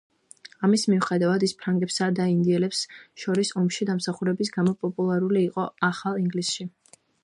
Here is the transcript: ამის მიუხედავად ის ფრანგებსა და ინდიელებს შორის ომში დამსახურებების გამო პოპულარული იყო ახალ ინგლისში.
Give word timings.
ამის 0.67 0.85
მიუხედავად 0.93 1.45
ის 1.47 1.53
ფრანგებსა 1.59 2.07
და 2.21 2.27
ინდიელებს 2.33 2.81
შორის 3.27 3.55
ომში 3.63 3.89
დამსახურებების 3.93 4.53
გამო 4.59 4.77
პოპულარული 4.85 5.49
იყო 5.53 5.71
ახალ 5.95 6.23
ინგლისში. 6.29 6.73